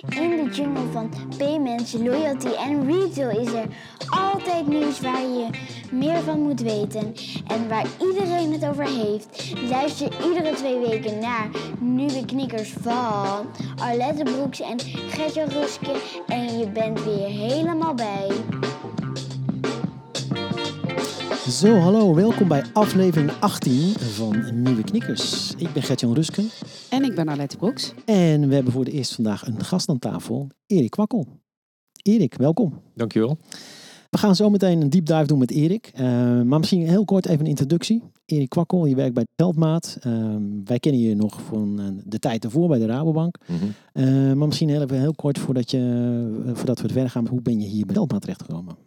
[0.00, 3.66] In de jungle van payments, loyalty en retail is er
[4.10, 5.46] altijd nieuws waar je
[5.90, 7.14] meer van moet weten
[7.46, 9.52] en waar iedereen het over heeft.
[9.70, 11.48] Luister iedere twee weken naar
[11.78, 13.46] nieuwe knikkers van
[13.78, 15.92] Arlette Broeks en Gertje Ruske
[16.26, 18.30] en je bent weer helemaal bij.
[21.50, 25.54] Zo, hallo, welkom bij aflevering 18 van Nieuwe Knikkers.
[25.54, 26.48] Ik ben Gertjan Rusken
[26.90, 27.92] En ik ben Arlette Broeks.
[28.04, 31.26] en we hebben voor de eerst vandaag een gast aan tafel, Erik Kwakkel.
[32.02, 32.82] Erik, welkom.
[32.94, 33.38] Dankjewel.
[34.10, 36.04] We gaan zo meteen een deep dive doen met Erik, eh,
[36.42, 38.02] maar misschien heel kort even een introductie.
[38.24, 39.96] Erik Kwakkel, je werkt bij Geldmaat.
[40.00, 43.36] Ehm, wij kennen je nog van eh, de tijd ervoor bij de Rabobank.
[43.92, 45.78] Eh, maar misschien heel even heel kort voordat, je,
[46.46, 48.85] eh, voordat we verder gaan, hoe ben je hier bij Geldmaat terechtgekomen?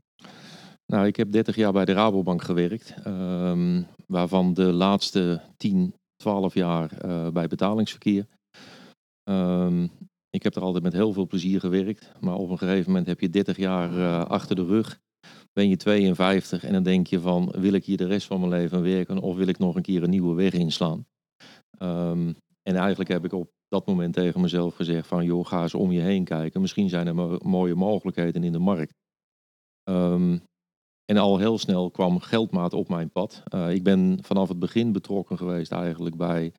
[0.91, 6.53] Nou, ik heb 30 jaar bij de Rabobank gewerkt, ehm, waarvan de laatste 10, 12
[6.53, 8.27] jaar eh, bij betalingsverkeer.
[9.23, 9.87] Ehm,
[10.29, 13.19] ik heb er altijd met heel veel plezier gewerkt, maar op een gegeven moment heb
[13.19, 14.99] je 30 jaar eh, achter de rug.
[15.53, 18.51] Ben je 52 en dan denk je van, wil ik hier de rest van mijn
[18.51, 21.05] leven werken of wil ik nog een keer een nieuwe weg inslaan?
[21.77, 25.73] Ehm, en eigenlijk heb ik op dat moment tegen mezelf gezegd van, joh, ga eens
[25.73, 26.61] om je heen kijken.
[26.61, 28.93] Misschien zijn er mo- mooie mogelijkheden in de markt.
[29.83, 30.37] Ehm,
[31.09, 33.43] en al heel snel kwam geldmaat op mijn pad.
[33.45, 36.53] Eh, ik ben vanaf het begin betrokken geweest eigenlijk bij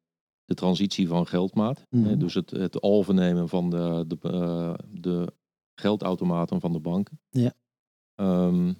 [0.44, 1.86] de transitie van geldmaat.
[1.90, 2.18] Mhm.
[2.18, 5.32] Dus het, het overnemen van de, de, eh, de
[5.74, 7.20] geldautomaten van de banken.
[7.28, 7.52] Ja.
[8.14, 8.72] Ehm,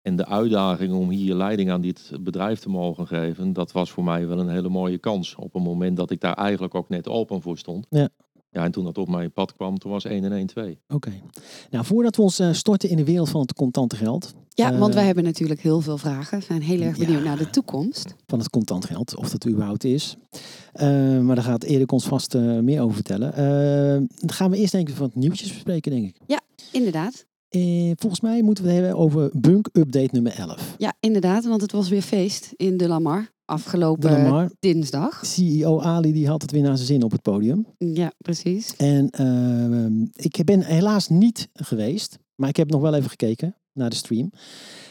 [0.00, 4.04] en de uitdaging om hier leiding aan dit bedrijf te mogen geven, dat was voor
[4.04, 5.34] mij wel een hele mooie kans.
[5.34, 7.86] Op een moment dat ik daar eigenlijk ook net open voor stond.
[7.90, 8.08] Ja.
[8.54, 10.78] Ja, en toen dat op mijn pad kwam, toen was 1 en 1 2.
[10.88, 11.12] Oké.
[11.70, 14.78] Nou, voordat we ons eh, storten in de wereld van het contante geld, Ja, Eh,
[14.78, 16.38] want wij hebben natuurlijk heel veel vragen.
[16.38, 17.24] We zijn heel erg benieuwd Ja.
[17.24, 18.14] naar de toekomst.
[18.26, 20.16] van het contant geld, of dat überhaupt is.
[20.72, 20.88] Eh,
[21.20, 23.32] maar daar gaat Erik ons vast eh, meer over vertellen.
[23.34, 26.16] Eh, dan gaan we eerst denk ik wat nieuwtjes bespreken, denk ik.
[26.72, 27.26] Inderdaad.
[27.48, 30.74] Eh, volgens mij moeten we het hebben over Bunk Update nummer 11.
[30.78, 35.26] Ja, inderdaad, want het was weer feest in de Lamar afgelopen dinsdag.
[35.26, 37.66] CEO Ali, die had het weer naar zijn zin op het podium.
[37.78, 38.76] Ja, precies.
[38.76, 43.90] En eh, ik ben helaas niet geweest, maar ik heb nog wel even gekeken naar
[43.90, 44.30] de stream.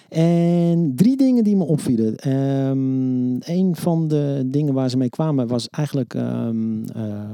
[0.09, 2.15] En drie dingen die me opvielen.
[2.15, 6.13] Ehm een van de dingen waar ze mee kwamen was eigenlijk...
[6.13, 7.29] ehm eh,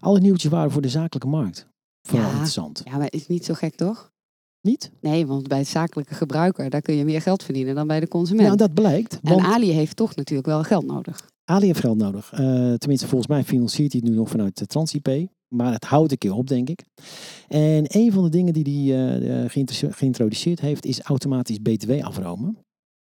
[0.00, 1.66] alle nieuwtjes waren voor de zakelijke markt.
[2.02, 2.30] Vooral Ja.
[2.32, 2.82] interessant.
[2.84, 4.12] Ja, maar is niet zo gek toch?
[4.64, 4.90] Niet?
[5.00, 8.08] Nee, want bij het zakelijke gebruiker, daar kun je meer geld verdienen dan bij de
[8.08, 8.46] consument.
[8.46, 9.12] Nou, dat blijkt.
[9.22, 11.28] En Want Ali heeft toch natuurlijk wel geld nodig.
[11.44, 12.32] Ali heeft geld nodig.
[12.32, 12.38] Eh,
[12.72, 15.26] tenminste, volgens mij financiert hij het nu nog vanuit de TransIP.
[15.48, 16.84] Maar het houdt een keer op, denk ik.
[17.48, 19.14] En een van de dingen die hij
[19.44, 22.58] eh, geïntroduce- geïntroduceerd heeft, is automatisch BTW afromen.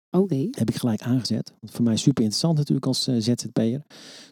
[0.09, 0.47] Oké.
[0.51, 1.53] heb ik gelijk aangezet.
[1.59, 3.81] Want voor mij super interessant natuurlijk als eh, ZZP'er.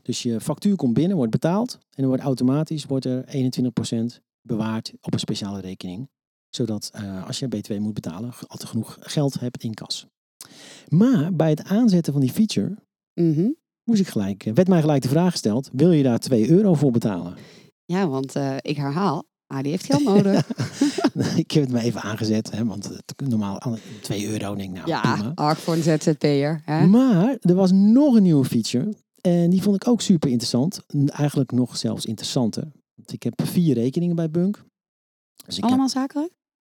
[0.01, 1.73] Dus je factuur komt binnen, wordt betaald.
[1.73, 6.09] En dan wordt automatisch wordt er 21% bewaard op een speciale rekening.
[6.55, 10.05] Zodat eh, als je BTW moet betalen, altijd genoeg geld hebt in kas.
[10.87, 12.77] Maar bij het aanzetten van die feature
[13.13, 13.49] Mhm.
[13.83, 16.73] moest ik gelijk, eh, werd mij gelijk de vraag gesteld, wil je daar 2 euro
[16.73, 17.35] voor betalen?
[17.85, 20.47] Ja, want eh, ik herhaal, Ali heeft geld nodig.
[21.43, 23.61] ik heb het me even aangezet, hè, want het- normaal
[24.01, 25.31] 2 euro denk ik nou ja, prima.
[25.35, 26.61] ark voor een ZZP'er.
[26.89, 28.93] Maar er was nog een nieuwe feature.
[29.21, 30.81] En die vond ik ook super interessant.
[31.05, 32.71] Eigenlijk nog zelfs interessanter.
[32.95, 34.63] Want ik heb vier rekeningen bij Bunk.
[35.45, 36.31] Dus ik Allemaal zakelijk?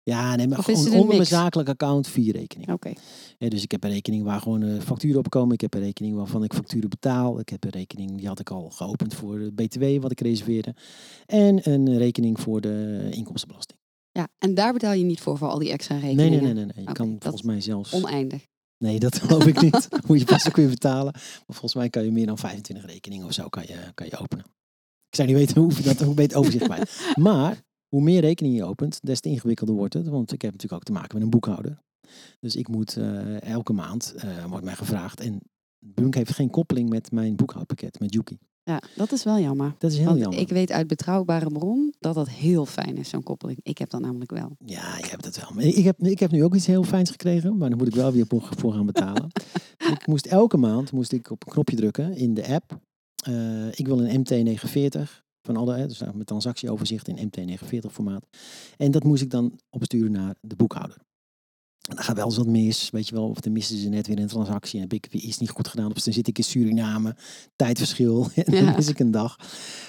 [0.04, 2.74] Ja, nee, maar Of gewoon onder mijn zakelijk account vier rekeningen.
[2.74, 2.94] Oké.
[3.38, 5.54] Ja, dus ik heb een rekening waar gewoon eh, facturen op komen.
[5.54, 7.40] Ik heb een rekening waarvan ik facturen betaal.
[7.40, 10.76] Ik heb een rekening, die had ik al geopend voor de BTW, wat ik reserveerde.
[11.26, 13.80] En een rekening voor de inkomstenbelasting.
[14.12, 16.32] Ja, en daar betaal je niet voor, voor al die extra rekeningen?
[16.32, 16.66] nee, nee, nee.
[16.76, 16.86] nee.
[16.86, 17.94] Je kan volgens mij zelfs...
[17.94, 18.50] Oneindig.
[18.78, 19.88] Nee, dat geloof ik niet.
[20.08, 21.12] Moet je pas ook weer betalen.
[21.14, 24.18] Maar volgens mij kan je meer dan 25 rekeningen of zo kan je, kan je
[24.18, 24.46] openen.
[25.10, 27.02] Ik zou niet weten hoe, dat, hoe het overzicht kwijt.
[27.16, 30.08] Maar hoe meer rekeningen je opent, des te ingewikkelder wordt het.
[30.08, 31.82] Want ik heb natuurlijk ook te maken met een boekhouder.
[32.40, 35.20] Dus ik moet eh, elke maand, eh, wordt mij gevraagd.
[35.20, 35.42] En
[35.80, 38.38] Bunk heeft geen koppeling met mijn boekhoudpakket, met Yuki.
[38.64, 39.76] Ja, dat is wel jammer.
[39.78, 40.40] Dat is heel Want jammer.
[40.40, 43.60] ik weet uit betrouwbare bron dat dat heel fijn is, zo'n koppeling.
[43.64, 44.56] Ik heb dat namelijk wel.
[44.66, 45.64] Ja, ik heb dat wel.
[45.66, 48.12] Ik heb, ik heb nu ook iets heel fijns gekregen, maar dan moet ik wel
[48.12, 49.28] weer voor, voor gaan betalen.
[49.94, 52.80] ik moest elke maand moest ik op een knopje drukken in de app.
[53.24, 55.02] Eh, ik wil een MT49
[55.42, 58.26] van alle, hè, dus mijn transactieoverzicht in MT49 formaat.
[58.78, 60.98] En dat moest ik dan opsturen naar de boekhouder.
[61.90, 64.08] En dan gaat wel eens wat mis, weet je wel, of dan missen ze net
[64.08, 65.92] weer een transactie en heb ik iets niet goed gedaan.
[65.92, 67.16] Of dan zit ik in Suriname,
[67.56, 68.76] tijdverschil, en dan Ja.
[68.76, 69.36] mis ik een dag.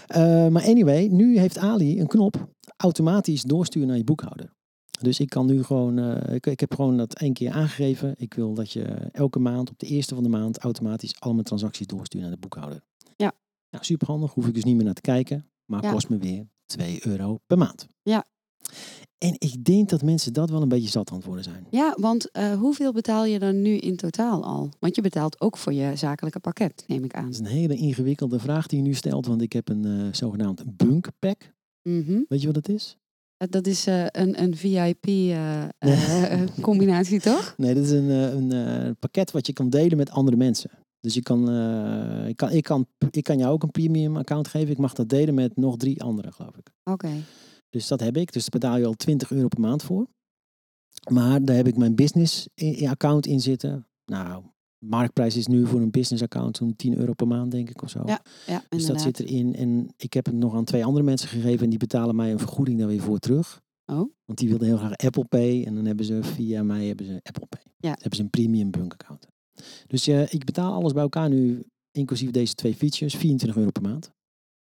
[0.07, 4.53] Eh, maar anyway, nu heeft Ali een knop automatisch doorsturen naar je boekhouder.
[5.01, 8.15] Dus ik kan nu gewoon, eh, ik, ik heb gewoon dat één keer aangegeven.
[8.17, 8.83] Ik wil dat je
[9.13, 12.39] elke maand op de eerste van de maand automatisch al mijn transacties doorstuurt naar de
[12.41, 12.83] boekhouder.
[13.73, 14.33] Nou, superhandig.
[14.35, 15.47] Hoef ik dus niet meer naar te kijken.
[15.65, 15.93] Maar Ja.
[15.93, 17.87] kost me weer 2 euro per maand.
[18.03, 18.25] Ja.
[19.19, 21.67] En ik denk dat mensen dat wel een beetje zat aan het worden zijn.
[21.71, 24.69] Ja, want eh, hoeveel betaal je dan nu in totaal al?
[24.79, 27.25] Want je betaalt ook voor je zakelijke pakket, neem ik aan.
[27.25, 30.07] Dat is een hele ingewikkelde vraag die je nu stelt, want ik heb een eh,
[30.13, 31.53] zogenaamd bunk pack.
[31.83, 32.21] Mhm.
[32.29, 32.97] Weet je wat het is?
[33.37, 37.55] Eh, Dat is een, een VIP-combinatie, toch?
[37.57, 38.11] Nee, dat is een,
[38.53, 40.71] een pakket wat je kan delen met andere mensen.
[41.03, 44.49] Dus je kan, eh, ik, kan, ik, kan, ik kan jou ook een premium account
[44.49, 44.71] geven.
[44.71, 46.71] Ik mag dat delen met nog drie anderen, geloof ik.
[46.85, 47.11] Oké.
[47.71, 48.33] Dus dat heb ik.
[48.33, 50.07] Dus daar betaal je al 20 euro per maand voor.
[51.11, 52.49] Maar daar heb ik mijn business
[52.85, 53.87] account in zitten.
[54.05, 54.45] Nou,
[54.79, 57.91] marktprijs is nu voor een business account zo'n 10 euro per maand, denk ik, of
[57.91, 58.03] zo.
[58.07, 59.55] Ja, Ja, dus dat zit erin.
[59.55, 61.65] En ik heb het nog aan twee andere mensen gegeven.
[61.65, 63.61] En die betalen mij een vergoeding daar weer voor terug.
[63.87, 64.13] Oh.
[64.25, 65.65] Want die wilden heel graag Apple Pay.
[65.65, 67.63] En dan hebben ze via mij hebben ze Apple Pay.
[67.65, 67.73] Ja.
[67.81, 69.27] Dan hebben ze een premium bunk account.
[69.87, 73.83] Dus eh, ik betaal alles bij elkaar nu, inclusief deze twee features, 24 euro per
[73.83, 74.11] maand.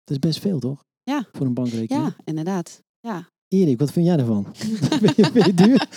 [0.03, 0.83] Dat is best veel, toch?
[1.03, 1.27] Ja.
[1.31, 2.05] Voor een bankrekening.
[2.05, 2.81] Ja, inderdaad.
[2.99, 3.29] Ja.
[3.47, 4.43] Erik, wat vind jij ervan?
[5.01, 5.87] ben, je, ben je duur?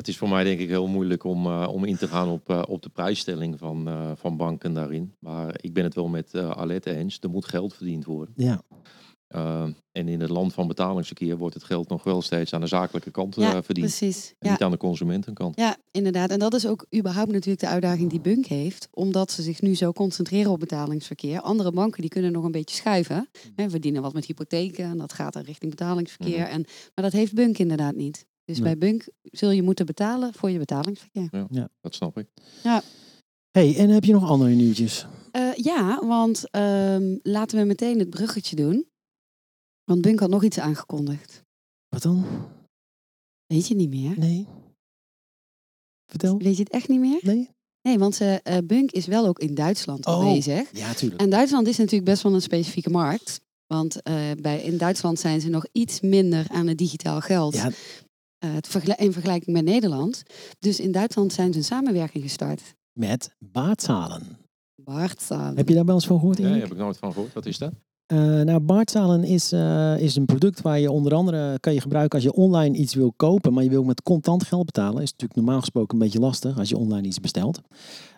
[0.00, 2.48] Het is voor mij denk ik heel moeilijk om, eh, om in te gaan op,
[2.48, 5.14] eh, op de prijsstelling van, eh, van banken daarin.
[5.18, 7.18] Maar ik ben het wel met eh Alette eens.
[7.20, 8.34] Er moet geld verdiend worden.
[8.36, 8.62] ja,
[9.30, 9.62] Eh,
[9.92, 13.10] en in het land van betalingsverkeer wordt het geld nog wel steeds aan de zakelijke
[13.10, 13.86] kant eh, Ja, verdiend.
[13.86, 14.28] precies.
[14.28, 14.50] En Ja.
[14.50, 15.56] niet aan de consumentenkant.
[15.58, 16.30] Ja, inderdaad.
[16.30, 18.88] En dat is ook überhaupt natuurlijk de uitdaging die Bunk heeft.
[18.90, 21.40] Omdat ze zich nu zo concentreren op betalingsverkeer.
[21.40, 23.28] Andere banken die kunnen nog een beetje schuiven.
[23.54, 24.84] Hè, verdienen wat met hypotheken.
[24.84, 26.38] En dat gaat dan richting betalingsverkeer.
[26.40, 26.50] Mhm.
[26.50, 28.26] en, maar dat heeft Bunk inderdaad niet.
[28.44, 28.76] Dus Nee.
[28.76, 31.28] bij Bunk zul je moeten betalen voor je betalingsverkeer.
[31.80, 32.26] Dat snap ik.
[33.50, 35.06] hey, en heb je nog andere nieuwtjes?
[35.32, 38.86] Eh, ja, want ehm, laten we meteen het bruggetje doen.
[39.84, 41.42] Want Bunk had nog iets aangekondigd.
[41.88, 42.24] Wat dan?
[43.46, 44.18] Weet je niet meer?
[44.18, 44.46] Nee.
[46.06, 46.38] Vertel.
[46.38, 47.18] Weet je het echt niet meer?
[47.22, 47.48] Nee?
[47.82, 50.14] Nee, want ze, eh, Bunk is wel ook in Duitsland Oh.
[50.14, 50.76] aanwezig.
[50.78, 51.20] Ja, tuurlijk.
[51.20, 53.40] En Duitsland is natuurlijk best wel een specifieke markt.
[53.66, 57.54] Want eh, bij, in Duitsland zijn ze nog iets minder aan het digitaal geld.
[57.54, 57.70] Ja,
[58.38, 60.22] eh, het vergel- in vergelijking met Nederland.
[60.58, 62.74] Dus in Duitsland zijn ze een samenwerking gestart.
[62.92, 64.38] met baardzalen.
[64.82, 65.56] Baardzalen.
[65.56, 67.32] Heb je daar wel eens van gehoord, Nee, heb ik nooit van gehoord.
[67.32, 67.72] Wat is dat?
[68.10, 72.14] Eh, nou, baardzalen is, eh, is een product waar je onder andere kan je gebruiken
[72.14, 75.02] als je online iets wil kopen, maar je wil met contant geld betalen.
[75.02, 77.60] Is natuurlijk normaal gesproken een beetje lastig als je online iets bestelt.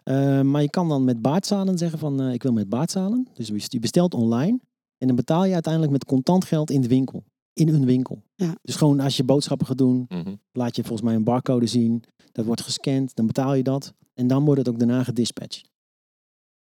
[0.04, 3.28] Eh, maar je kan dan met baardzalen zeggen van eh, ik wil met baardzalen.
[3.34, 4.60] Dus je bestelt online
[4.98, 7.24] en dan betaal je uiteindelijk met contant geld in de winkel.
[7.52, 8.22] In een winkel.
[8.34, 8.54] Ja.
[8.62, 10.34] Dus gewoon als je boodschappen gaat doen, Mhm.
[10.52, 12.02] laat je volgens mij een barcode zien.
[12.32, 13.92] Dat wordt gescand, dan betaal je dat.
[14.14, 15.70] En dan wordt het ook daarna gedispatcht.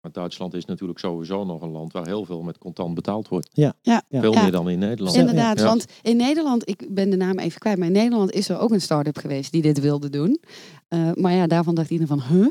[0.03, 3.49] Maar Duitsland is natuurlijk sowieso nog een land waar heel veel met contant betaald wordt.
[3.53, 3.73] Ja.
[3.81, 4.01] Ja.
[4.09, 4.41] Veel Ja.
[4.41, 5.15] meer dan in Nederland.
[5.17, 5.65] Inderdaad, Ja.
[5.65, 8.71] want in Nederland, ik ben de naam even kwijt, maar in Nederland is er ook
[8.71, 10.39] een start-up geweest die dit wilde doen.
[10.87, 12.47] Eh, maar ja, daarvan dacht iedereen van, huh?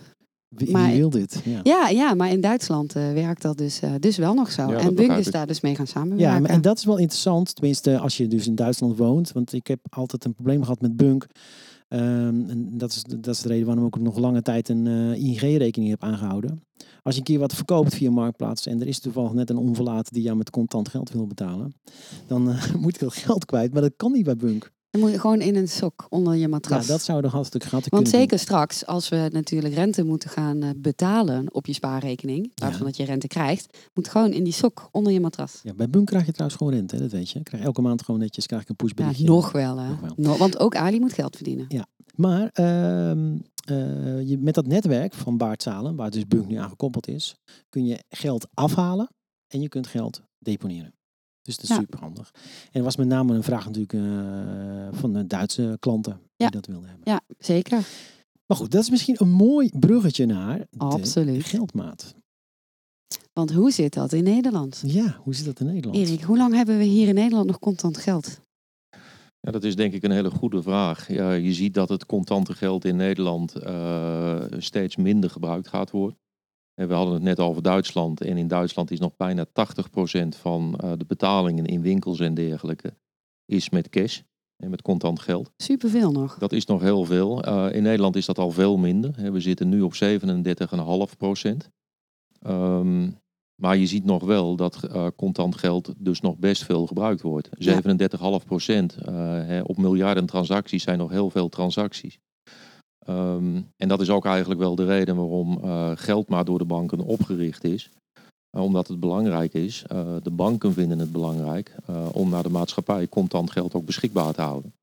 [0.49, 1.41] Wie, Maar- wil dit?
[1.45, 1.61] Ja.
[1.63, 4.71] Ja, ja, maar in Duitsland eh, werkt dat dus, eh, dus wel nog zo.
[4.71, 6.27] Ja, en Bunk is daar dus mee gaan samenwerken.
[6.35, 7.55] Ja, maar, en dat is wel interessant.
[7.55, 9.33] Tenminste, als je dus in Duitsland woont.
[9.33, 11.27] Want ik heb altijd een probleem gehad met Bunk.
[11.93, 15.23] Ehm, en dat is, dat is de reden waarom ik nog lange tijd een eh,
[15.23, 16.63] ING-rekening heb aangehouden.
[17.03, 20.13] Als je een keer wat verkoopt via Marktplaats en er is toevallig net een onverlaat
[20.13, 21.75] die jou met contant geld wil betalen,
[22.27, 23.73] dan eh, moet je dat geld kwijt.
[23.73, 24.73] Maar dat kan niet bij Bunk.
[24.93, 26.87] Dan moet je gewoon in een sok onder je Ja, matras.
[26.87, 30.63] dat zou er hartstikke gratis Want kunnen zeker straks, als we natuurlijk rente moeten gaan
[30.63, 32.79] eh, betalen op je spaarrekening, in plaats Ja.
[32.79, 35.61] van dat je rente krijgt, moet gewoon in die sok onder je matras.
[35.63, 37.39] Ja, bij Bunk krijg je trouwens gewoon rente, dat weet je.
[37.39, 39.25] Ik krijg elke maand gewoon netjes krijg ik een Ja, pushberichtje.
[39.25, 39.89] nog wel, hè.
[39.89, 40.13] Nog wel.
[40.17, 41.67] Nog- want ook Ali moet geld verdienen.
[42.15, 47.09] Maar ehm, eh, je, met dat netwerk van baardzalen, waar dus Bunk nu aan gekoppeld
[47.09, 47.35] is,
[47.69, 49.09] kun je geld afhalen
[49.49, 50.93] en je kunt geld deponeren.
[51.43, 51.77] Dus dat is Ja.
[51.77, 52.31] super handig.
[52.65, 56.49] En er was met name een vraag natuurlijk eh, van de Duitse klanten die Ja.
[56.49, 57.13] dat wilden hebben.
[57.13, 57.79] Ja, zeker.
[58.47, 61.45] Maar goed, dat is misschien een mooi bruggetje naar de Absoluut.
[61.45, 62.15] geldmaat.
[63.33, 64.83] Want hoe zit dat in Nederland?
[64.87, 65.97] Ja, hoe zit dat in Nederland?
[66.09, 68.41] Erik, hoe lang hebben we hier in Nederland nog contant geld?
[69.41, 71.09] Ja, dat is denk ik een hele goede vraag.
[71.09, 76.19] Ja, je ziet dat het contante geld in Nederland eh, steeds minder gebruikt gaat worden.
[76.75, 78.21] En we hadden het net over Duitsland.
[78.21, 79.51] En in Duitsland is nog bijna 80%
[80.29, 82.95] van eh, de betalingen in winkels en dergelijke
[83.45, 84.21] is met cash
[84.57, 85.51] en met contant geld.
[85.57, 86.39] Superveel nog.
[86.39, 87.43] Dat is nog heel veel.
[87.43, 89.33] Eh, in Nederland is dat al veel minder.
[89.33, 91.71] We zitten nu op 37,5 procent.
[92.41, 93.11] Ehm,
[93.55, 97.49] maar je ziet nog wel dat eh, contant geld dus nog best veel gebruikt wordt.
[97.59, 98.97] 37,5 procent.
[98.97, 102.19] eh, op miljarden transacties zijn nog heel veel transacties.
[103.07, 106.65] Ehm, en dat is ook eigenlijk wel de reden waarom eh, geld maar door de
[106.65, 107.91] banken opgericht is.
[108.51, 109.85] Eh, omdat het belangrijk is.
[109.87, 111.77] eh, de banken vinden het belangrijk
[112.13, 114.75] om naar de maatschappij contant geld ook beschikbaar te houden.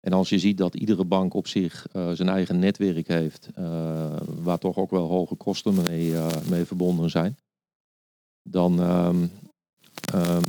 [0.00, 3.48] En als je ziet dat iedere bank op zich zijn eigen netwerk heeft,
[4.42, 6.14] waar toch ook wel hoge kosten mee,
[6.50, 7.36] mee verbonden zijn,
[8.42, 9.26] dan ehm,
[10.12, 10.42] ehm,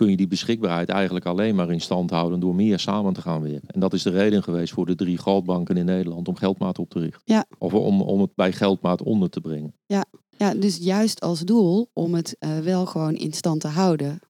[0.00, 3.42] kun je die beschikbaarheid eigenlijk alleen maar in stand houden door meer samen te gaan
[3.42, 3.68] werken.
[3.68, 6.90] En dat is de reden geweest voor de drie grootbanken in Nederland om geldmaat op
[6.90, 7.20] te richten.
[7.24, 7.44] Ja.
[7.58, 9.74] Of om, om het bij geldmaat onder te brengen.
[9.86, 14.20] Ja, dus juist als doel om het eh, wel gewoon in stand te houden.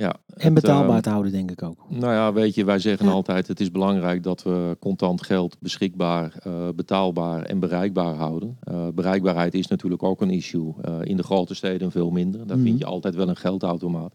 [0.00, 1.76] Ja, En het, betaalbaar eh, te houden, denk ik ook.
[1.88, 3.12] Nou ja, weet je, wij zeggen Ja.
[3.12, 8.56] altijd: het is belangrijk dat we contant geld beschikbaar, eh, betaalbaar en bereikbaar houden.
[8.60, 10.74] Eh, bereikbaarheid is natuurlijk ook een issue.
[10.82, 12.46] Eh, in de grote steden veel minder.
[12.46, 12.66] Daar Mhm.
[12.66, 14.14] vind je altijd wel een geldautomaat.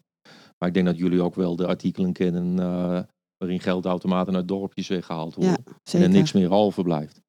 [0.63, 3.01] Maar ik denk dat jullie ook wel de artikelen kennen eh,
[3.37, 5.63] waarin geldautomaten uit dorpjes weggehaald worden.
[5.83, 7.21] Ja, en er niks meer overblijft.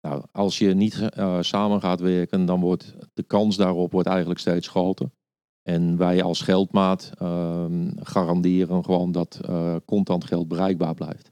[0.00, 4.40] Nou, als je niet eh, samen gaat werken, dan wordt de kans daarop wordt eigenlijk
[4.40, 5.10] steeds groter.
[5.62, 11.30] En wij als geldmaat ehm, garanderen gewoon dat eh, contant geld bereikbaar blijft.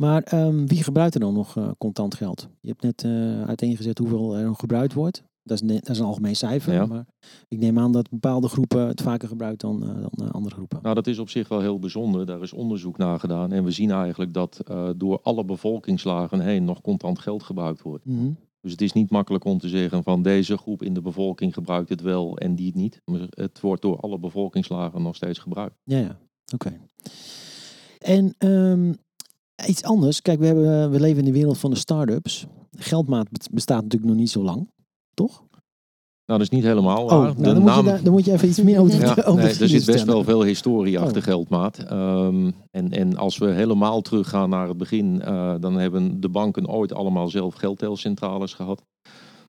[0.00, 2.48] Maar ehm, wie gebruikt er dan nog eh, contant geld?
[2.60, 5.22] Je hebt net eh, uiteengezet hoeveel er nog gebruikt wordt.
[5.50, 6.72] Dat is, dat is een algemeen cijfer.
[6.72, 6.86] Ja.
[6.86, 7.06] Maar
[7.48, 10.78] ik neem aan dat bepaalde groepen het vaker gebruikt dan, eh, dan eh, andere groepen.
[10.82, 12.26] Nou, dat is op zich wel heel bijzonder.
[12.26, 13.52] Daar is onderzoek naar gedaan.
[13.52, 18.04] En we zien eigenlijk dat eh, door alle bevolkingslagen heen nog contant geld gebruikt wordt.
[18.04, 18.30] Mhm.
[18.60, 21.88] Dus het is niet makkelijk om te zeggen van deze groep in de bevolking gebruikt
[21.88, 23.00] het wel en die het niet.
[23.04, 25.74] Maar het wordt door alle bevolkingslagen nog steeds gebruikt.
[25.84, 26.18] Ja, ja.
[26.54, 26.80] Oké.
[27.98, 28.92] En ehm,
[29.66, 30.22] iets anders.
[30.22, 32.46] Kijk, we, hebben, we leven in de wereld van de start-ups.
[32.76, 34.68] Geldmaat be- bestaat natuurlijk nog niet zo lang.
[35.26, 35.42] Toch?
[36.26, 37.18] Nou, dat is niet helemaal Oh, waar.
[37.18, 39.06] nou, De dan, moet je naam- daar, dan moet je even iets meer over de,
[39.06, 41.02] Ja, over de nee, er geschiedenis zit best wel veel historie Oh.
[41.04, 41.78] achter geldmaat.
[41.78, 46.68] Ehm, en, en als we helemaal teruggaan naar het begin, eh, dan hebben de banken
[46.68, 48.84] ooit allemaal zelf geldtelcentrales gehad.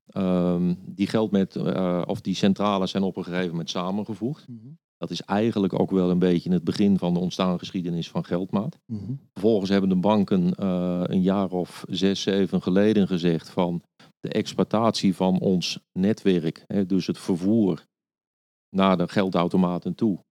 [0.06, 4.48] Ehm, die geld met, eh, of die centrales zijn op een gegeven moment samengevoegd.
[4.48, 4.58] Mhm.
[4.96, 8.78] Dat is eigenlijk ook wel een beetje het begin van de ontstaansgeschiedenis van geldmaat.
[8.86, 9.12] Mhm.
[9.32, 13.82] Vervolgens hebben de banken eh, een jaar of zes, zeven geleden gezegd van
[14.22, 17.86] de exploitatie van ons netwerk, hè, dus het vervoer
[18.68, 20.24] naar de geldautomaten toe,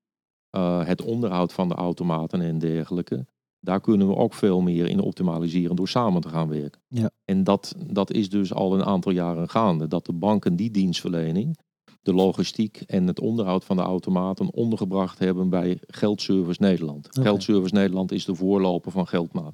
[0.50, 3.26] eh, het onderhoud van de automaten en dergelijke,
[3.60, 6.82] daar kunnen we ook veel meer in optimaliseren door samen te gaan werken.
[6.88, 7.10] Ja.
[7.26, 11.58] En dat, dat is dus al een aantal jaren gaande, dat de banken die dienstverlening,
[12.02, 17.08] de logistiek en het onderhoud van de automaten ondergebracht hebben bij Geldservice Nederland.
[17.08, 17.22] Oké.
[17.22, 19.54] Geldservice Nederland is de voorloper van Geldmaat.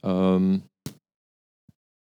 [0.00, 0.58] Ehm,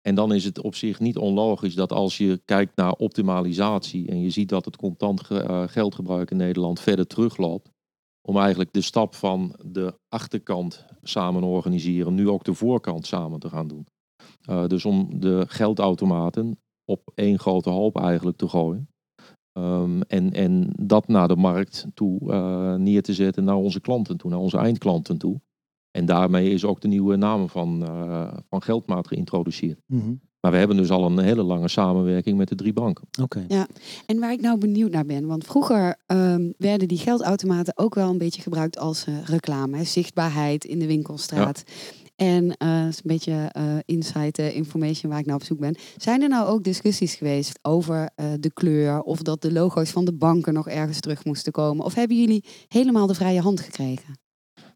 [0.08, 4.22] en dan is het op zich niet onlogisch dat als je kijkt naar optimalisatie en
[4.22, 7.70] je ziet dat het contant eh, geldgebruik in Nederland verder terugloopt,
[8.28, 13.50] om eigenlijk de stap van de achterkant samen organiseren, nu ook de voorkant samen te
[13.50, 13.88] gaan doen.
[14.42, 18.90] Eh, dus om de geldautomaten op één grote hoop eigenlijk te gooien.
[19.52, 24.18] Ehm, en, en dat naar de markt toe eh, neer te zetten, naar onze klanten
[24.18, 25.42] toe, naar onze eindklanten toe.
[25.98, 29.80] En daarmee is ook de nieuwe naam van, eh, van Geldmaat geïntroduceerd.
[29.86, 30.14] Mhm.
[30.40, 33.08] Maar we hebben dus al een hele lange samenwerking met de drie banken.
[33.22, 33.46] Oké.
[34.06, 38.10] En waar ik nou benieuwd naar ben, want vroeger ehm, werden die geldautomaten ook wel
[38.10, 41.64] een beetje gebruikt als eh, reclame, hè, zichtbaarheid in de winkelstraat.
[42.18, 45.60] En eh, dat is een beetje eh insight eh, information waar ik nou op zoek
[45.60, 45.76] ben.
[45.98, 50.06] Zijn er nou ook discussies geweest over eh, de kleur of dat de logo's van
[50.06, 51.86] de banken nog ergens terug moesten komen?
[51.86, 54.27] Of hebben jullie helemaal de vrije hand gekregen?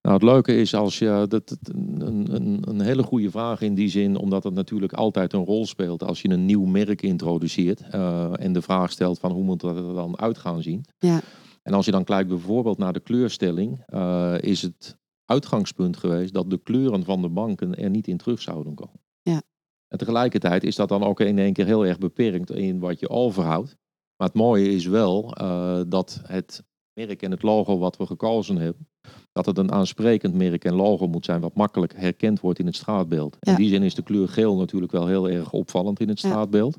[0.01, 3.75] Nou, het leuke is als je dat, dat- een, een, een hele goede vraag in
[3.75, 7.81] die zin, omdat het natuurlijk altijd een rol speelt als je een nieuw merk introduceert
[7.89, 10.85] eh, en de vraag stelt van hoe moet dat er dan uit gaan zien.
[10.97, 11.21] Ja.
[11.63, 16.49] En als je dan kijkt bijvoorbeeld naar de kleurstelling, eh, is het uitgangspunt geweest dat
[16.49, 18.99] de kleuren van de banken er niet in terug zouden komen.
[19.21, 19.41] Ja.
[19.87, 23.09] En tegelijkertijd is dat dan ook in één keer heel erg beperkt in wat je
[23.09, 23.77] overhoudt.
[24.17, 28.57] Maar het mooie is wel eh, dat het merk en het logo wat we gekozen
[28.57, 28.87] hebben,
[29.31, 32.75] dat het een aansprekend merk en logo moet zijn wat makkelijk herkend wordt in het
[32.75, 33.37] straatbeeld.
[33.39, 33.51] Ja.
[33.51, 36.29] In die zin is de kleur geel natuurlijk wel heel erg opvallend in het Ja.
[36.29, 36.77] straatbeeld.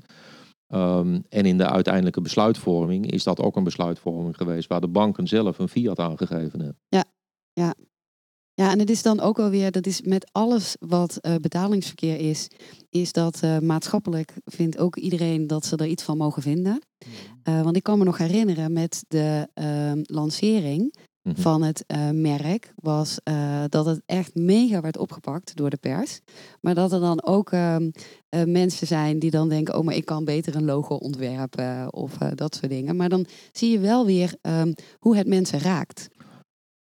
[0.66, 5.26] Ehm, en in de uiteindelijke besluitvorming is dat ook een besluitvorming geweest waar de banken
[5.26, 6.78] zelf een fiat aangegeven hebben.
[8.54, 12.48] Ja, en het is dan ook alweer, dat is met alles wat eh, betalingsverkeer is,
[12.90, 16.80] is dat eh, maatschappelijk vindt ook iedereen dat ze er iets van mogen vinden.
[17.42, 20.02] Eh, want ik kan me nog herinneren met de ehm,
[21.22, 21.40] Mhm.
[21.40, 26.20] van het eh, merk, was eh, dat het echt mega werd opgepakt door de pers.
[26.60, 27.90] Maar dat er dan ook ehm,
[28.28, 32.12] eh, mensen zijn die dan denken, oh maar ik kan beter een logo ontwerpen of
[32.34, 32.96] dat soort dingen.
[32.96, 36.08] Maar dan zie je wel weer ehm, hoe het mensen raakt.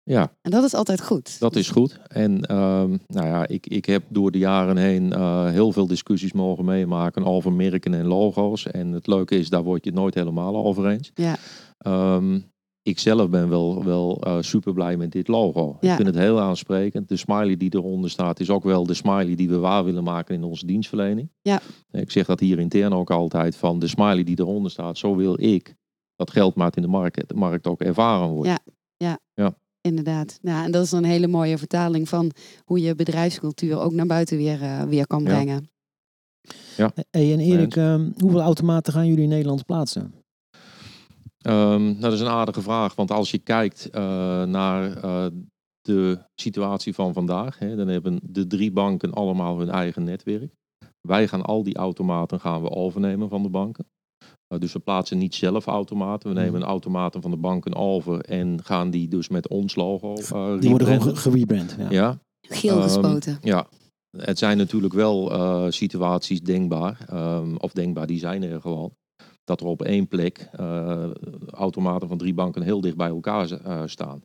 [0.03, 1.39] Ja, En dat is altijd goed.
[1.39, 1.99] dat is goed.
[2.07, 5.19] En ehm, nou ja, ik, ik heb door de jaren heen
[5.49, 8.65] heel veel discussies mogen meemaken over merken en logo's.
[8.65, 11.11] En het leuke is, daar word je het nooit helemaal over eens.
[11.13, 11.37] Ja.
[12.89, 15.77] Ik zelf ben wel, wel eh, super blij met dit logo.
[15.79, 15.89] Ja.
[15.89, 17.07] Ik vind het heel aansprekend.
[17.07, 20.35] De smiley die eronder staat is ook wel de smiley die we waar willen maken
[20.35, 21.31] in onze dienstverlening.
[21.41, 21.61] Ja.
[21.91, 24.97] Ik zeg dat hier intern ook altijd van de smiley die eronder staat.
[24.97, 25.75] Zo wil ik
[26.15, 28.49] dat geldmaat in de markt, de markt ook ervaren wordt.
[28.49, 28.59] Ja.
[28.97, 29.19] Ja.
[29.33, 29.55] ja.
[29.81, 30.39] inderdaad.
[30.41, 32.31] Ja, en dat is een hele mooie vertaling van
[32.65, 35.29] hoe je bedrijfscultuur ook naar buiten weer, eh, weer kan Ja.
[35.29, 35.69] brengen.
[37.09, 40.13] Hey, en Erik, ehm, hoeveel automaten gaan jullie in Nederland plaatsen?
[41.45, 44.01] Ehm, nou, dat is een aardige vraag, want als je kijkt eh,
[44.43, 45.25] naar eh,
[45.81, 50.53] de situatie van vandaag, hè, dan hebben de drie banken allemaal hun eigen netwerk.
[51.07, 53.85] Wij gaan al die automaten gaan we overnemen van de banken.
[54.47, 56.33] Eh, dus we plaatsen niet zelf automaten.
[56.33, 60.59] We nemen automaten van de banken over en gaan die dus met ons logo eh
[60.59, 61.75] Die worden gewoon gerebrand.
[61.79, 61.89] Ja.
[61.89, 63.37] Ja, Geel Ehm, gespoten.
[63.41, 63.67] ja,
[64.17, 68.91] het zijn natuurlijk wel eh, situaties denkbaar, ehm, of denkbaar, die zijn er gewoon.
[69.49, 71.11] Dat er op één plek eh,
[71.49, 74.21] automaten van drie banken heel dicht bij elkaar eh, staan.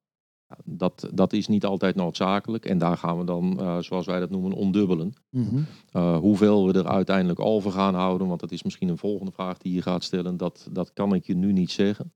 [0.64, 4.30] Dat, dat is niet altijd noodzakelijk en daar gaan we dan, eh, zoals wij dat
[4.30, 5.12] noemen, ondubbelen.
[5.30, 5.62] Mhm.
[6.16, 9.74] Hoeveel we er uiteindelijk over gaan houden, want dat is misschien een volgende vraag die
[9.74, 12.12] je gaat stellen, dat, dat kan ik je nu niet zeggen.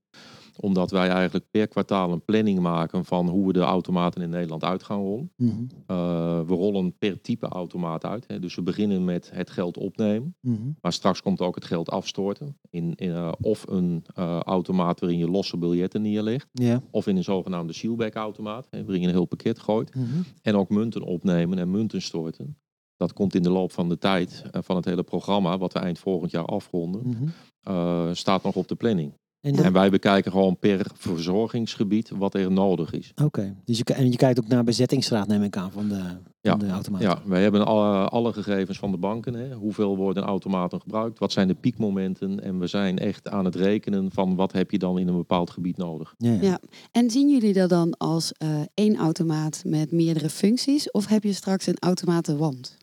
[0.60, 4.64] Omdat wij eigenlijk per kwartaal een planning maken van hoe we de automaten in Nederland
[4.64, 5.32] uit gaan rollen.
[5.36, 5.62] Mhm.
[5.86, 8.24] Uh, we rollen per type automaat uit.
[8.26, 8.38] Hè.
[8.38, 10.36] Dus we beginnen met het geld opnemen.
[10.40, 10.70] Mhm.
[10.80, 12.58] Maar straks komt ook het geld afstorten.
[12.70, 16.48] In, in, uh, of een uh, automaat waarin je losse biljetten neerlegt.
[16.90, 18.66] Of in een zogenaamde sealback automaat.
[18.70, 19.94] Hè, waarin je een heel pakket gooit.
[19.94, 20.06] Mhm.
[20.42, 22.56] En ook munten opnemen en munten storten.
[22.96, 25.58] Dat komt in de loop van de tijd van het hele programma.
[25.58, 27.32] Wat we eind volgend jaar afronden.
[27.68, 29.12] Uh, staat nog op de planning.
[29.40, 33.10] En, en, wij bekijken gewoon per verzorgingsgebied wat er nodig is.
[33.10, 33.54] Oké, okay.
[33.64, 36.02] dus je, en je kijkt ook naar bezettingsgraad, neem ik aan, van de,
[36.42, 37.02] van de automaat.
[37.02, 39.34] Ja, wij hebben alle, alle gegevens van de banken.
[39.34, 39.54] Hè.
[39.54, 41.18] Hoeveel worden automaten gebruikt?
[41.18, 42.42] Wat zijn de piekmomenten?
[42.42, 45.50] En we zijn echt aan het rekenen van wat heb je dan in een bepaald
[45.50, 46.14] gebied nodig.
[46.16, 46.40] Ja, ja.
[46.40, 46.60] ja.
[46.92, 50.90] En zien jullie dat dan als uh, één automaat met meerdere functies?
[50.90, 52.77] Of heb je straks een automatenwand?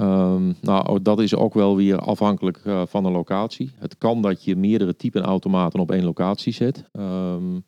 [0.00, 3.70] Um, nou, dat is ook wel weer afhankelijk uh, van de locatie.
[3.74, 6.84] Het kan dat je meerdere typen automaten op één locatie zet.
[6.92, 7.66] Um,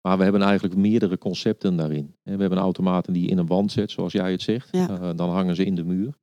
[0.00, 2.14] maar we hebben eigenlijk meerdere concepten daarin.
[2.22, 4.68] We hebben automaten die je in een wand zet, zoals jij het zegt.
[4.72, 4.90] Ja.
[4.90, 6.14] Uh, dan hangen ze in de muur.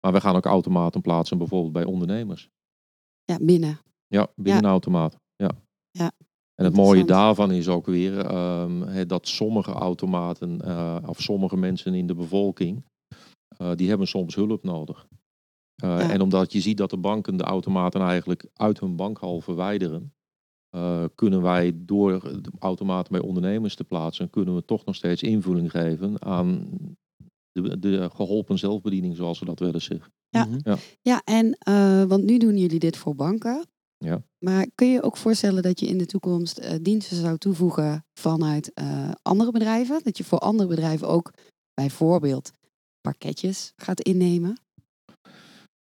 [0.00, 2.48] Maar we gaan ook automaten plaatsen, bijvoorbeeld bij ondernemers.
[3.24, 3.80] Ja, binnen.
[4.06, 4.68] Ja, binnen ja.
[4.68, 5.16] een automaat.
[5.36, 5.50] Ja.
[5.90, 6.12] ja.
[6.54, 11.56] En het mooie daarvan is ook weer um, he, dat sommige automaten, uh, of sommige
[11.56, 12.84] mensen in de bevolking,
[13.58, 15.06] uh, die hebben soms hulp nodig.
[15.84, 16.10] Uh, ja.
[16.10, 20.14] En omdat je ziet dat de banken de automaten eigenlijk uit hun bankhal verwijderen,
[20.76, 25.22] uh, kunnen wij door de automaten bij ondernemers te plaatsen, kunnen we toch nog steeds
[25.22, 26.68] invulling geven aan
[27.52, 30.12] de, de geholpen zelfbediening, zoals we dat willen zeggen.
[30.28, 30.58] Ja, Mhm.
[30.62, 30.76] ja.
[31.02, 33.66] ja en uh, want nu doen jullie dit voor banken.
[33.98, 34.22] Ja.
[34.38, 38.70] Maar kun je ook voorstellen dat je in de toekomst uh, diensten zou toevoegen vanuit
[38.74, 40.00] uh, andere bedrijven?
[40.02, 41.32] Dat je voor andere bedrijven ook
[41.74, 42.50] bijvoorbeeld
[43.00, 44.60] pakketjes gaat innemen?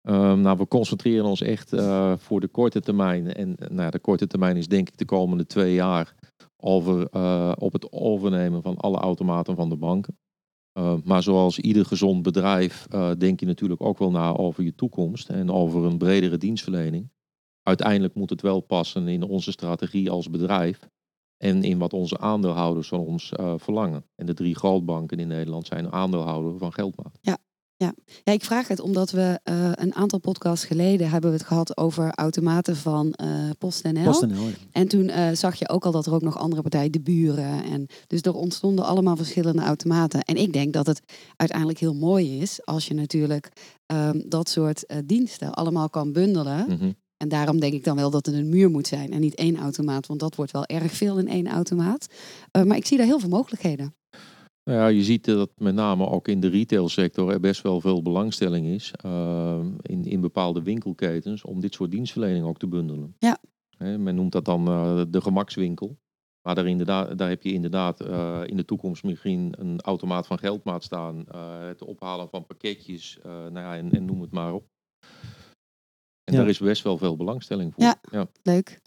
[0.01, 3.33] Um, nou, we concentreren ons echt uh, voor de korte termijn.
[3.33, 6.15] En nou, de korte termijn is denk ik de komende twee jaar
[6.63, 10.17] over, uh, op het overnemen van alle automaten van de banken.
[10.79, 15.29] Uh, maar zoals ieder gezond bedrijf denk je natuurlijk ook wel na over je toekomst
[15.29, 17.09] en over een bredere dienstverlening.
[17.61, 20.89] Uiteindelijk moet het wel passen in onze strategie als bedrijf
[21.37, 24.05] en in wat onze aandeelhouders van ons verlangen.
[24.15, 27.17] En de drie grootbanken in Nederland zijn aandeelhouder van Geldmaat.
[27.21, 27.37] Ja.
[27.77, 27.93] Ja.
[28.23, 31.77] ja, ik vraag het omdat we uh, een aantal podcasts geleden hebben we het gehad
[31.77, 34.03] over automaten van uh, PostNL.
[34.03, 34.53] PostNL ja.
[34.71, 37.63] En toen uh, zag je ook al dat er ook nog andere partijen, de buren.
[37.63, 40.21] En dus er ontstonden allemaal verschillende automaten.
[40.21, 41.01] En ik denk dat het
[41.35, 43.51] uiteindelijk heel mooi is als je natuurlijk
[43.85, 46.65] um, dat soort uh, diensten allemaal kan bundelen.
[46.67, 46.95] Mm -hmm.
[47.17, 49.57] En daarom denk ik dan wel dat het een muur moet zijn en niet één
[49.57, 50.07] automaat.
[50.07, 52.07] Want dat wordt wel erg veel in één automaat.
[52.57, 53.95] Uh, maar ik zie daar heel veel mogelijkheden.
[54.63, 58.01] Nou ja, je ziet dat met name ook in de retailsector er best wel veel
[58.01, 63.15] belangstelling is uh, in, in bepaalde winkelketens om dit soort dienstverlening ook te bundelen.
[63.19, 63.37] Ja.
[63.77, 65.97] He, men noemt dat dan uh, de gemakswinkel.
[66.41, 70.39] Maar daar, inderdaad, daar heb je inderdaad uh, in de toekomst misschien een automaat van
[70.39, 71.25] geldmaat staan.
[71.59, 74.65] het ophalen van pakketjes, nou ja, en, en, noem het maar op.
[76.27, 76.39] En ja.
[76.39, 77.83] daar is best wel veel belangstelling voor.
[77.83, 78.27] Ja, ja.
[78.43, 78.79] leuk.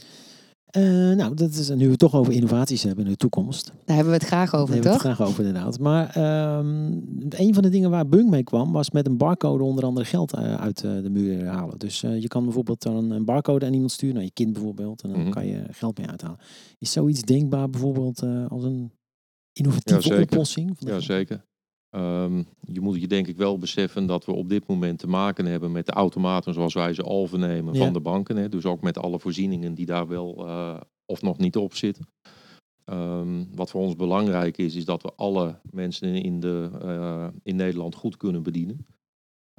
[0.77, 0.83] Uh,
[1.17, 3.73] nou, dat is nu we het toch over innovaties hebben in de toekomst.
[3.85, 5.03] Daar hebben we het graag over, Daar toch?
[5.03, 5.79] hebben we het graag over, inderdaad.
[5.79, 6.17] Maar
[6.59, 10.07] um, een van de dingen waar Bunk mee kwam, was met een barcode onder andere
[10.07, 11.79] geld uh, uit uh, de muur halen.
[11.79, 15.09] Dus je kan bijvoorbeeld dan een barcode aan iemand sturen, naar je kind bijvoorbeeld, en
[15.09, 15.29] dan Mhm.
[15.29, 15.43] mm -hmm.
[15.43, 16.39] kan je geld mee uithalen.
[16.79, 18.93] Is zoiets denkbaar bijvoorbeeld als een
[19.53, 20.77] innovatieve ja, oplossing?
[20.79, 21.45] Ja, zeker.
[21.97, 25.47] Um, je moet je denk ik wel beseffen dat we op dit moment te maken
[25.47, 27.85] hebben met de automaten zoals wij ze overnemen Ja.
[27.85, 28.37] van de banken.
[28.37, 28.49] Hè.
[28.49, 32.07] Dus ook met alle voorzieningen die daar wel uh, of nog niet op zitten.
[32.85, 37.57] Um, wat voor ons belangrijk is, is dat we alle mensen in, de, uh, in
[37.57, 38.87] Nederland goed kunnen bedienen.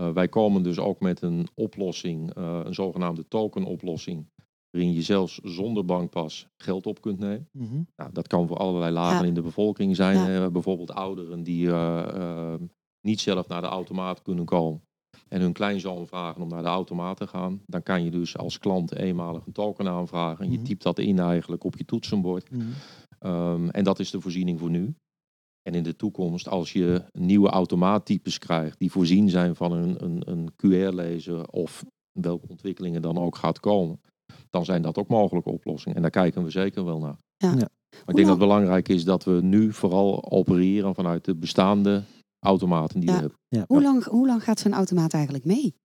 [0.01, 4.29] Uh, wij komen dus ook met een oplossing, een zogenaamde tokenoplossing,
[4.71, 7.47] waarin je zelfs zonder bankpas geld op kunt nemen.
[7.51, 7.81] Mhm.
[7.95, 9.25] Nou, dat kan voor allerlei lagen Ja.
[9.27, 10.17] in de bevolking zijn.
[10.17, 10.25] Ja.
[10.25, 10.51] hè.
[10.51, 12.07] bijvoorbeeld ouderen die eh,
[12.53, 12.59] eh,
[13.07, 14.81] niet zelf naar de automaat kunnen komen.
[15.27, 17.61] En hun kleinzoon vragen om naar de automaat te gaan.
[17.65, 20.45] Dan kan je dus als klant eenmalig een token aanvragen.
[20.45, 20.65] En je Mhm.
[20.65, 22.51] typt dat in eigenlijk op je toetsenbord.
[22.51, 22.61] Mhm.
[23.19, 24.95] Ehm, en dat is de voorziening voor nu.
[25.61, 30.21] En in de toekomst, als je nieuwe automaattypes krijgt die voorzien zijn van een, een,
[30.31, 31.85] een QR-lezer of
[32.19, 33.99] welke ontwikkelingen dan ook gaat komen,
[34.49, 35.95] dan zijn dat ook mogelijke oplossingen.
[35.95, 37.17] En daar kijken we zeker wel naar.
[37.37, 37.49] Ja.
[37.49, 37.55] Ja.
[37.89, 42.03] Maar ik denk dat het belangrijk is dat we nu vooral opereren vanuit de bestaande
[42.39, 43.15] automaten die Ja.
[43.15, 43.65] we hebben.
[43.67, 45.75] Hoe, lang, hoe lang gaat zo'n automaat eigenlijk mee?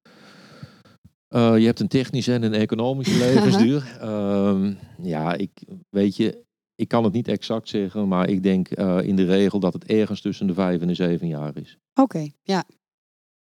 [1.28, 3.96] Eh, je hebt een technische en een economische levensduur.
[4.00, 5.50] Ehm, ja, ik
[5.90, 9.60] weet je, ik kan het niet exact zeggen, maar ik denk eh, in de regel
[9.60, 11.78] dat het ergens tussen de vijf en de zeven jaar is.
[12.00, 12.64] Oké, ja.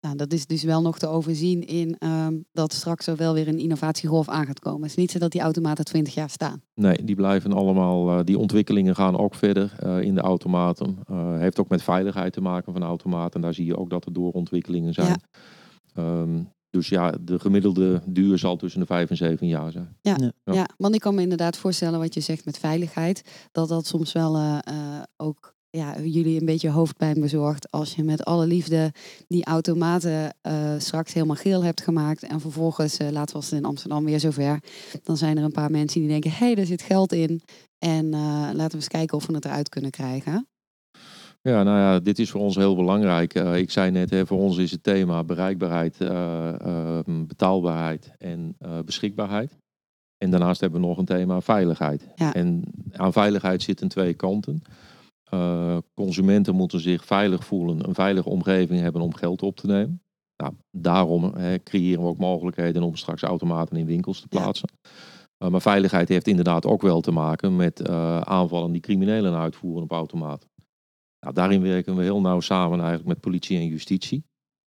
[0.09, 3.49] Nou, dat is dus wel nog te overzien in ehm, dat straks er wel weer
[3.49, 4.81] een innovatiegolf aan gaat komen.
[4.81, 6.63] Het is niet zo dat die automaten 20 jaar staan.
[6.75, 10.99] Nee, die blijven allemaal, eh, die ontwikkelingen gaan ook verder eh, in de automaten.
[11.05, 13.41] Eh, heeft ook met veiligheid te maken van automaten.
[13.41, 15.09] Daar zie je ook dat er doorontwikkelingen zijn.
[15.09, 15.19] Ja.
[15.95, 16.41] Ehm,
[16.71, 19.97] dus ja, de gemiddelde duur zal tussen de vijf en zeven jaar zijn.
[20.01, 20.17] Ja.
[20.17, 20.53] Ja.
[20.53, 20.69] Ja.
[20.77, 23.49] want ik kan me inderdaad voorstellen wat je zegt met veiligheid.
[23.53, 27.71] Dat dat soms wel eh, eh, ook ja, jullie een beetje hoofdpijn bezorgt.
[27.71, 28.93] Als je met alle liefde
[29.29, 32.23] die automaten eh, straks helemaal geel hebt gemaakt.
[32.23, 34.61] En vervolgens, eh, laten we het in Amsterdam weer zover.
[35.03, 37.41] Dan zijn er een paar mensen die denken, hé, hey, daar zit geld in.
[37.79, 38.21] En eh,
[38.53, 40.49] laten we eens kijken of we het eruit kunnen krijgen.
[41.43, 43.35] Ja, nou ja, dit is voor ons heel belangrijk.
[43.35, 49.57] Ik zei net, hè, voor ons is het thema bereikbaarheid, eh, ehm, betaalbaarheid en beschikbaarheid.
[50.19, 52.09] En daarnaast hebben we nog een thema veiligheid.
[52.15, 52.35] Ja.
[52.35, 52.63] En
[52.93, 54.63] aan veiligheid zitten twee kanten.
[55.31, 60.03] Eh, consumenten moeten zich veilig voelen, een veilige omgeving hebben om geld op te nemen.
[60.43, 61.33] Nou, daarom
[61.65, 64.41] creëren we ook mogelijkheden om straks automaten in winkels te Ja.
[64.41, 64.69] plaatsen.
[65.39, 69.83] Eh, maar veiligheid heeft inderdaad ook wel te maken met eh, aanvallen die criminelen uitvoeren
[69.83, 70.49] op automaten.
[71.21, 74.25] Nou, daarin werken we heel nauw samen eigenlijk met politie en justitie.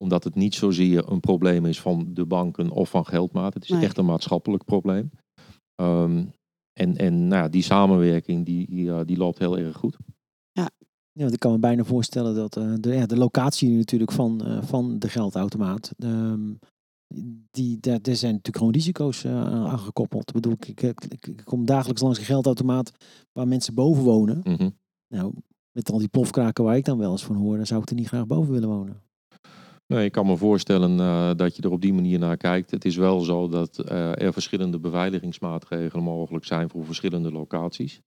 [0.05, 3.55] Omdat het niet zozeer een probleem is van de banken of van geldmaat.
[3.55, 3.83] Het is Nee.
[3.83, 5.11] echt een maatschappelijk probleem.
[5.75, 6.25] Ehm,
[6.73, 9.97] en en nou die samenwerking die, die, die loopt heel erg goed.
[11.17, 14.47] Ja, want ik kan me bijna voorstellen dat eh, de, ja, de locatie natuurlijk van,
[14.47, 16.53] eh, van de geldautomaat, ehm,
[17.51, 20.29] die, daar, daar zijn natuurlijk gewoon risico's eh, aan gekoppeld.
[20.29, 22.93] Ik bedoel, ik, ik, ik, kom dagelijks langs een geldautomaat
[23.33, 24.41] waar mensen boven wonen.
[24.45, 24.71] Mhm.
[25.09, 25.33] Nou,
[25.71, 27.95] met al die plofkraken waar ik dan wel eens van hoor, dan zou ik er
[27.95, 29.03] niet graag boven willen wonen.
[29.87, 30.97] Nee, ik kan me voorstellen
[31.37, 32.71] dat je er op die manier naar kijkt.
[32.71, 38.01] Het is wel zo dat er verschillende beveiligingsmaatregelen mogelijk zijn voor verschillende locaties.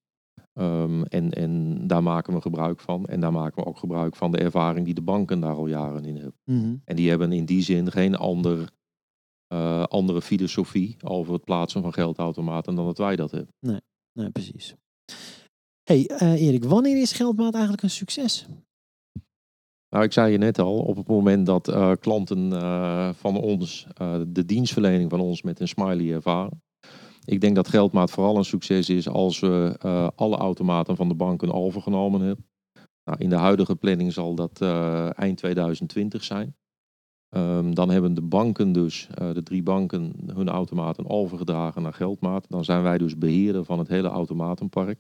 [0.58, 3.06] Ehm, en, en daar maken we gebruik van.
[3.06, 6.06] En daar maken we ook gebruik van de ervaring die de banken daar al jaren
[6.06, 6.40] in hebben.
[6.44, 6.76] Mhm.
[6.86, 8.70] En die hebben in die zin geen ander,
[9.48, 13.54] eh, andere filosofie over het plaatsen van geldautomaten dan dat wij dat hebben.
[14.14, 14.76] Nee, precies.
[15.84, 18.48] hey, eh, Erik, wanneer is geldmaat eigenlijk een succes?
[19.90, 22.52] Nou, ik zei je net al, op het moment dat eh, klanten
[23.16, 23.88] van ons
[24.28, 26.62] de dienstverlening van ons met een smiley ervaren.
[27.28, 31.16] Ik denk dat Geldmaat vooral een succes is als we eh, alle automaten van de
[31.16, 32.46] banken overgenomen hebben.
[33.04, 36.56] Nou, in de huidige planning zal dat eh, eind 2020 zijn.
[37.30, 42.46] Ehm, dan hebben de banken dus, eh, de drie banken, hun automaten overgedragen naar Geldmaat.
[42.50, 45.00] Dan zijn wij dus beheerder van het hele automatenpark.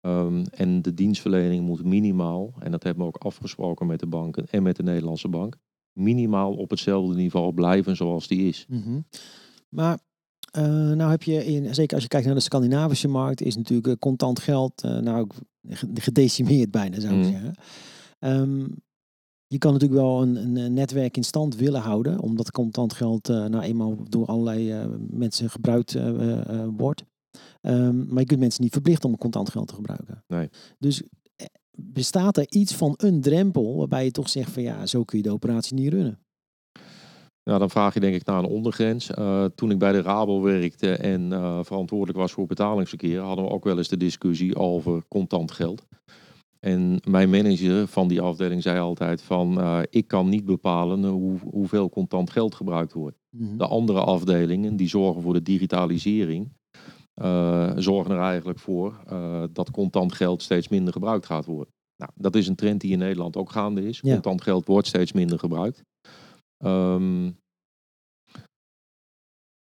[0.00, 4.46] Ehm, en de dienstverlening moet minimaal, en dat hebben we ook afgesproken met de banken
[4.50, 5.56] en met de Nederlandse bank,
[5.92, 8.66] minimaal op hetzelfde niveau blijven zoals die is.
[8.68, 9.00] Mhm.
[9.68, 9.98] Maar
[10.56, 10.64] eh,
[10.96, 13.94] nou heb je, in, zeker als je kijkt naar de Scandinavische markt, is natuurlijk eh,
[13.98, 15.26] contant geld eh, nou
[15.94, 17.30] gedecimeerd bijna zou ik Mhm.
[17.30, 17.54] zeggen.
[18.18, 18.66] Ehm,
[19.46, 23.60] je kan natuurlijk wel een, een, netwerk in stand willen houden, omdat contant geld nou
[23.60, 25.96] eenmaal door allerlei mensen gebruikt
[26.76, 27.04] wordt.
[27.60, 30.24] Ehm, maar je kunt mensen niet verplichten om contant geld te gebruiken.
[30.26, 30.48] Nee.
[30.78, 31.02] Dus
[31.78, 35.24] bestaat er iets van een drempel waarbij je toch zegt van ja, zo kun je
[35.24, 36.18] de operatie niet runnen.
[37.46, 39.10] Nou, dan vraag je denk ik naar een ondergrens.
[39.10, 43.50] Eh, toen ik bij de Rabo werkte en eh, verantwoordelijk was voor betalingsverkeer, hadden we
[43.50, 45.86] ook wel eens de discussie over contant geld.
[46.60, 51.38] En mijn manager van die afdeling zei altijd van, eh, ik kan niet bepalen hoe,
[51.50, 53.16] hoeveel contant geld gebruikt wordt.
[53.30, 53.56] Mhm.
[53.56, 56.54] De andere afdelingen die zorgen voor de digitalisering,
[57.76, 59.00] zorgen er eigenlijk voor
[59.52, 61.74] dat contant geld steeds minder gebruikt gaat worden.
[61.96, 64.00] Nou, dat is een trend die in Nederland ook gaande is.
[64.02, 64.12] Ja.
[64.12, 65.84] Contant geld wordt steeds minder gebruikt.
[66.64, 67.30] Ehm,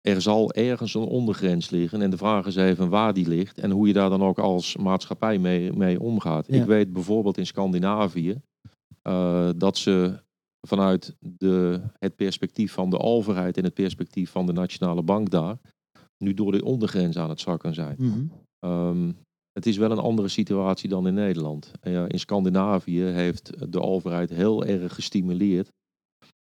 [0.01, 3.71] er zal ergens een ondergrens liggen en de vraag is even waar die ligt en
[3.71, 6.47] hoe je daar dan ook als maatschappij mee, mee omgaat.
[6.47, 6.61] Ja.
[6.61, 8.41] Ik weet bijvoorbeeld in Scandinavië
[9.03, 10.23] eh, dat ze
[10.67, 15.59] vanuit de, het perspectief van de overheid en het perspectief van de nationale bank daar,
[16.25, 17.97] nu door de ondergrens aan het zakken zijn.
[17.99, 18.25] Mhm.
[18.59, 19.13] Ehm,
[19.53, 21.73] het is wel een andere situatie dan in Nederland.
[21.83, 25.73] In Scandinavië heeft de overheid heel erg gestimuleerd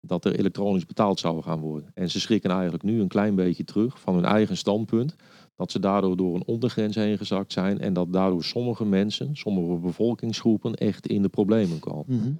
[0.06, 1.90] dat er elektronisch betaald zou gaan worden.
[1.94, 5.16] En ze schrikken eigenlijk nu een klein beetje terug van hun eigen standpunt.
[5.54, 7.78] Dat ze daardoor door een ondergrens heen gezakt zijn.
[7.78, 12.04] En dat daardoor sommige mensen, sommige bevolkingsgroepen echt in de problemen komen.
[12.06, 12.32] Mhm.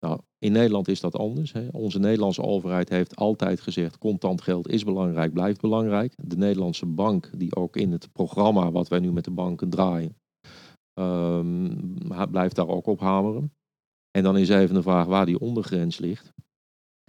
[0.00, 1.52] Nou, in Nederland is dat anders.
[1.52, 1.68] Hè.
[1.72, 6.14] Onze Nederlandse overheid heeft altijd gezegd: contant geld is belangrijk, blijft belangrijk.
[6.16, 10.16] De Nederlandse bank, die ook in het programma wat wij nu met de banken draaien,
[10.94, 11.70] ehm,
[12.30, 13.52] blijft daar ook op hameren.
[14.10, 16.32] En dan is even de vraag waar die ondergrens ligt.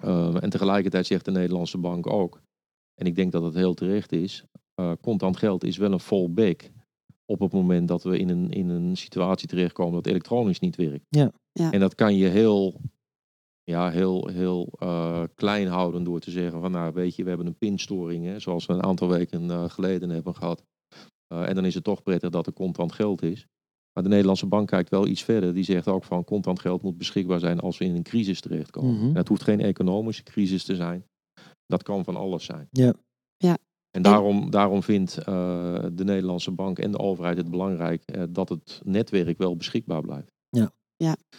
[0.06, 2.42] Ehm, en tegelijkertijd zegt de Nederlandse bank ook,
[2.96, 6.72] en ik denk dat het heel terecht is: eh, contant geld is wel een fallback
[7.26, 11.06] op het moment dat we in een, in een situatie terechtkomen dat elektronisch niet werkt.
[11.10, 11.32] Ja.
[11.52, 11.72] Ja.
[11.72, 12.82] En dat kan je heel,
[13.64, 17.48] ja, heel, heel eh, klein houden door te zeggen van nou weet je, we hebben
[17.48, 20.64] een pinstoring, hè, zoals we een aantal weken eh, geleden hebben gehad.
[21.28, 23.48] Eh, en dan is het toch prettig dat er contant geld is.
[23.96, 25.54] Maar de Nederlandse bank kijkt wel iets verder.
[25.54, 28.96] Die zegt ook van contant geld moet beschikbaar zijn als we in een crisis terechtkomen.
[28.96, 29.06] Mhm.
[29.06, 31.06] En het hoeft geen economische crisis te zijn.
[31.66, 32.68] Dat kan van alles zijn.
[32.72, 32.94] Ja.
[33.38, 33.58] Ja.
[33.92, 35.26] En daarom, daarom vindt eh,
[35.94, 40.34] de Nederlandse bank en de overheid het belangrijk eh, dat het netwerk wel beschikbaar blijft.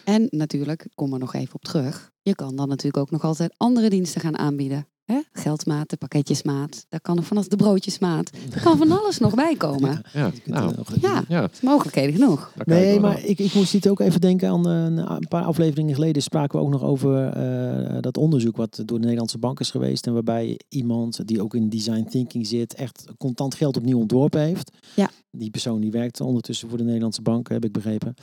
[0.03, 2.11] En natuurlijk, ik kom er nog even op terug.
[2.21, 4.87] Je kan dan natuurlijk ook nog altijd andere diensten gaan aanbieden.
[5.07, 5.19] Hè?
[5.31, 6.85] Geldmaat, de pakketjesmaat.
[6.89, 8.29] Daar kan er vanaf de broodjesmaat.
[8.53, 10.01] Er kan van alles nog bij komen.
[10.13, 12.53] Ja, nou, nog- Ja, ja mogelijkheden genoeg.
[12.65, 15.93] Nee, maar ik, ik moest dit ook even denken aan eh, een, een paar afleveringen
[15.95, 19.71] geleden spraken we ook nog over eh, dat onderzoek wat door de Nederlandse bank is
[19.71, 20.07] geweest.
[20.07, 24.71] En waarbij iemand die ook in design thinking zit, echt contant geld opnieuw ontworpen heeft.
[24.95, 25.09] Ja.
[25.31, 28.13] Die persoon die werkt ondertussen voor de Nederlandse bank, heb ik begrepen.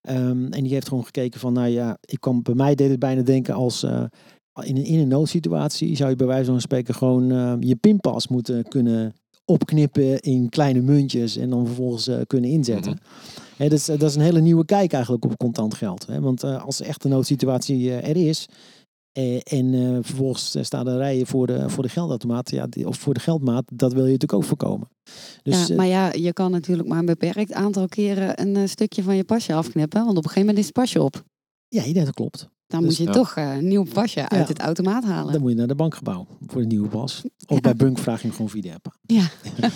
[0.00, 2.98] Ehm, en die heeft gewoon gekeken van, nou ja, ik kwam, bij mij deed het
[2.98, 4.04] bijna denken als eh,
[4.64, 8.28] in, een, in een noodsituatie zou je bij wijze van spreken gewoon eh, je pinpas
[8.28, 12.98] moeten kunnen opknippen in kleine muntjes en dan vervolgens eh, kunnen inzetten.
[13.56, 16.06] Hè, dat, is, dat is een hele nieuwe kijk eigenlijk op contant geld.
[16.06, 16.20] Hè?
[16.20, 18.46] Want eh, als echt een noodsituatie eh, er is
[19.12, 22.86] eh, en eh, vervolgens eh, staan er rijen voor de, voor de geldautomaat ja, die-
[22.88, 24.88] of voor de geldmaat, dat wil je natuurlijk ook voorkomen.
[25.42, 28.66] Dus ja, eh, maar ja, je kan natuurlijk maar een beperkt aantal keren een eh,
[28.66, 29.98] stukje van je pasje afknippen.
[30.04, 31.24] Want op een gegeven moment is het pasje op.
[31.68, 32.48] ja, ja, dat klopt.
[32.70, 33.10] Dan Dus- moet je Ja.
[33.12, 35.32] toch eh, een nieuw pasje uit het automaat halen.
[35.32, 37.22] Dan moet je naar de bankgebouw voor een nieuwe pas.
[37.46, 37.60] Of Ja.
[37.60, 38.96] bij Bunk vraag je hem gewoon via de app.
[39.02, 39.28] Ja,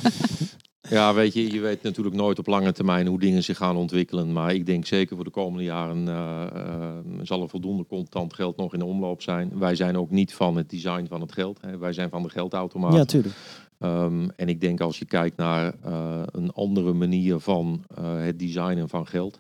[0.88, 4.32] Ja, weet je, je weet natuurlijk nooit op lange termijn hoe dingen zich gaan ontwikkelen.
[4.32, 8.56] Maar ik denk zeker voor de komende jaren eh, eh, zal er voldoende contant geld
[8.56, 9.58] nog in de omloop zijn.
[9.58, 11.60] Wij zijn ook niet van het design van het geld.
[11.60, 11.78] Hè.
[11.78, 12.92] Wij zijn van de geldautomaat.
[12.94, 13.34] Ja, tuurlijk.
[13.78, 18.38] Ehm, en ik denk als je kijkt naar eh, een andere manier van eh, het
[18.38, 19.38] designen van geld.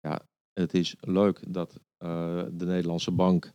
[0.00, 0.20] Ja,
[0.54, 3.52] het is leuk dat eh, de Nederlandse bank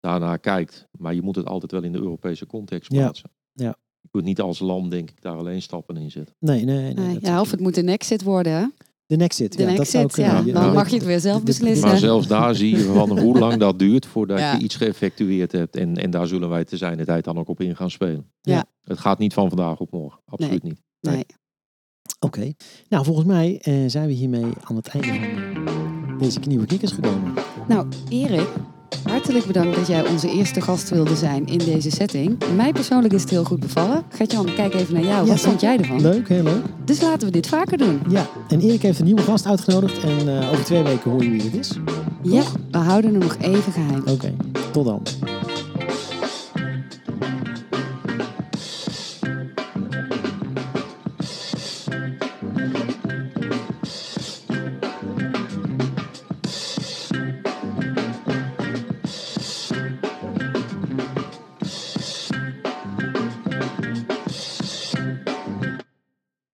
[0.00, 0.86] daarnaar kijkt.
[0.98, 3.30] Maar je moet het altijd wel in de Europese context Ja, plaatsen.
[3.52, 3.76] ja.
[4.00, 6.34] Je kunt niet als land, denk ik, daar alleen stappen in zetten.
[6.38, 6.94] Nee, nee, nee.
[6.94, 8.52] Nee, dat- ja, of het moet een exit worden.
[8.52, 8.66] hè?
[9.06, 9.56] De Nexit.
[9.56, 10.38] De ja, dat zou exit, ja.
[10.38, 11.88] Je- Dan nou, mag je het weer zelf beslissen.
[11.88, 14.52] Maar zelfs daar zie je van hoe lang dat duurt voordat Ja.
[14.56, 15.76] je iets geëffectueerd hebt.
[15.76, 18.30] En, en daar zullen wij te zijn de tijd dan ook op in gaan spelen.
[18.40, 18.64] Ja.
[18.84, 20.20] Het gaat niet van vandaag op morgen.
[20.24, 20.80] Absoluut niet.
[21.00, 21.24] Nee.
[22.20, 22.52] Oké.
[22.88, 25.81] Nou, volgens mij eh, zijn we hiermee aan het einde van
[26.22, 27.34] deze nieuwe kikkers gekomen.
[27.68, 28.48] Nou, Erik,
[29.02, 32.36] hartelijk bedankt dat jij onze eerste gast wilde zijn in deze setting.
[32.56, 34.02] Mij persoonlijk is het heel goed bevallen.
[34.08, 35.24] Gertjan, kijk even naar jou.
[35.26, 36.00] Ja, Wat vond jij ervan?
[36.00, 36.64] Leuk, heel leuk.
[36.84, 38.00] Dus laten we dit vaker doen.
[38.08, 40.02] Ja, en Erik heeft een nieuwe gast uitgenodigd.
[40.02, 41.78] En eh, over twee weken hoor je wie het is.
[42.22, 44.02] Ja, we houden hem nog even geheim.
[44.06, 44.34] Oké,
[44.72, 45.02] tot dan.